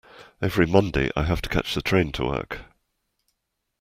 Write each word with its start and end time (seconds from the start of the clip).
Every 0.41 0.65
Monday 0.65 1.11
I 1.15 1.25
have 1.25 1.43
to 1.43 1.49
catch 1.49 1.75
the 1.75 1.83
train 1.83 2.07
into 2.07 2.25
work 2.25 2.61